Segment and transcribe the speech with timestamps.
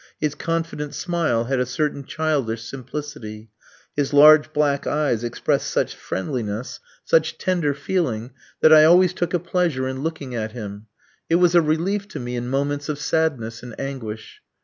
[0.19, 3.51] His confident smile had a certain childish simplicity;
[3.95, 9.37] his large black eyes expressed such friendliness, such tender feeling, that I always took a
[9.39, 10.87] pleasure in looking at him.
[11.29, 14.41] It was a relief to me in moments of sadness and anguish.